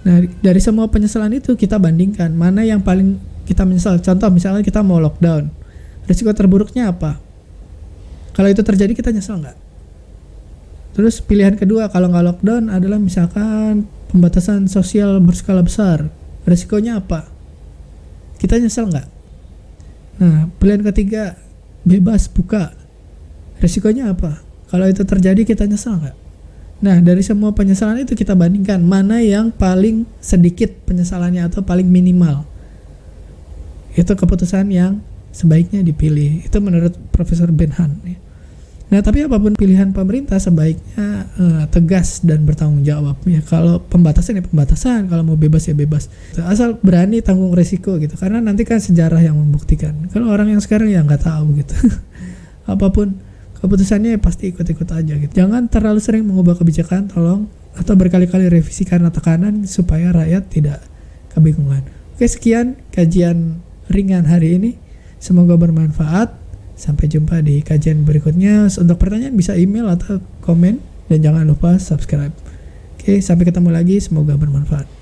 Nah, 0.08 0.24
dari 0.40 0.64
semua 0.64 0.88
penyesalan 0.88 1.36
itu 1.36 1.60
kita 1.60 1.76
bandingkan 1.76 2.32
mana 2.32 2.64
yang 2.64 2.80
paling 2.80 3.20
kita 3.44 3.68
menyesal. 3.68 4.00
Contoh 4.00 4.32
misalnya 4.32 4.64
kita 4.64 4.80
mau 4.80 5.04
lockdown. 5.04 5.52
Risiko 6.08 6.32
terburuknya 6.32 6.96
apa? 6.96 7.20
Kalau 8.38 8.54
itu 8.54 8.62
terjadi 8.62 8.94
kita 8.94 9.10
nyesel 9.10 9.42
nggak? 9.42 9.58
Terus 10.94 11.26
pilihan 11.26 11.58
kedua 11.58 11.90
kalau 11.90 12.14
nggak 12.14 12.26
lockdown 12.26 12.70
adalah 12.70 13.02
misalkan 13.02 13.90
pembatasan 14.14 14.70
sosial 14.70 15.18
berskala 15.18 15.66
besar. 15.66 16.06
Risikonya 16.46 17.02
apa? 17.02 17.26
Kita 18.38 18.62
nyesel 18.62 18.94
nggak? 18.94 19.08
Nah, 20.22 20.54
pilihan 20.62 20.86
ketiga 20.86 21.34
bebas 21.82 22.30
buka. 22.30 22.78
Risikonya 23.58 24.14
apa? 24.14 24.38
Kalau 24.70 24.86
itu 24.86 25.02
terjadi 25.02 25.42
kita 25.42 25.66
nyesel 25.66 25.98
nggak? 25.98 26.18
Nah, 26.78 27.02
dari 27.02 27.26
semua 27.26 27.58
penyesalan 27.58 28.06
itu 28.06 28.14
kita 28.14 28.38
bandingkan 28.38 28.78
mana 28.86 29.18
yang 29.18 29.50
paling 29.50 30.06
sedikit 30.22 30.70
penyesalannya 30.86 31.50
atau 31.50 31.66
paling 31.66 31.90
minimal. 31.90 32.46
Itu 33.98 34.14
keputusan 34.14 34.70
yang 34.70 35.02
sebaiknya 35.34 35.82
dipilih. 35.82 36.46
Itu 36.46 36.62
menurut 36.62 36.94
Profesor 37.10 37.50
Benhan. 37.50 37.98
Ya. 38.06 38.27
Nah, 38.88 39.04
tapi 39.04 39.20
apa 39.28 39.36
pun 39.36 39.52
pilihan 39.52 39.92
pemerintah 39.92 40.40
sebaiknya 40.40 41.28
uh, 41.36 41.64
tegas 41.68 42.24
dan 42.24 42.48
bertanggung 42.48 42.88
jawab. 42.88 43.20
Ya, 43.28 43.44
kalau 43.44 43.84
pembatasan 43.84 44.40
ya 44.40 44.44
pembatasan, 44.48 45.12
kalau 45.12 45.28
mau 45.28 45.36
bebas 45.36 45.68
ya 45.68 45.76
bebas. 45.76 46.08
Asal 46.40 46.80
berani 46.80 47.20
tanggung 47.20 47.52
resiko 47.52 48.00
gitu. 48.00 48.16
Karena 48.16 48.40
nanti 48.40 48.64
kan 48.64 48.80
sejarah 48.80 49.20
yang 49.20 49.36
membuktikan. 49.36 50.08
Kalau 50.08 50.32
orang 50.32 50.56
yang 50.56 50.64
sekarang 50.64 50.88
ya 50.88 51.04
nggak 51.04 51.20
tahu 51.20 51.60
gitu. 51.60 51.76
apa 52.72 52.88
pun 52.88 53.20
keputusannya 53.60 54.16
ya 54.16 54.20
pasti 54.24 54.56
ikut-ikut 54.56 54.88
aja 54.88 55.14
gitu. 55.20 55.32
Jangan 55.36 55.68
terlalu 55.68 56.00
sering 56.00 56.24
mengubah 56.24 56.56
kebijakan, 56.56 57.12
tolong 57.12 57.52
atau 57.76 57.94
berkali-kali 57.94 58.48
revisi 58.48 58.88
karena 58.88 59.12
tekanan 59.12 59.68
supaya 59.68 60.16
rakyat 60.16 60.44
tidak 60.48 60.80
kebingungan. 61.36 61.86
Oke, 62.16 62.26
sekian 62.26 62.80
kajian 62.90 63.60
ringan 63.92 64.26
hari 64.26 64.58
ini. 64.58 64.72
Semoga 65.20 65.60
bermanfaat. 65.60 66.47
Sampai 66.78 67.10
jumpa 67.10 67.42
di 67.42 67.66
kajian 67.66 68.06
berikutnya. 68.06 68.70
Untuk 68.70 69.02
pertanyaan 69.02 69.34
bisa 69.34 69.58
email 69.58 69.90
atau 69.90 70.22
komen 70.46 70.78
dan 71.10 71.20
jangan 71.20 71.44
lupa 71.50 71.82
subscribe. 71.82 72.32
Oke, 72.96 73.18
sampai 73.20 73.50
ketemu 73.50 73.74
lagi. 73.74 73.98
Semoga 73.98 74.38
bermanfaat. 74.38 74.97